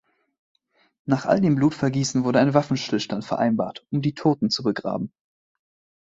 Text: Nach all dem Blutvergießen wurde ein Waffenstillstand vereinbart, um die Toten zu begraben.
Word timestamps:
Nach 1.05 1.27
all 1.27 1.41
dem 1.41 1.53
Blutvergießen 1.53 2.23
wurde 2.23 2.39
ein 2.39 2.55
Waffenstillstand 2.55 3.23
vereinbart, 3.23 3.85
um 3.91 4.01
die 4.01 4.15
Toten 4.15 4.49
zu 4.49 4.63
begraben. 4.63 5.13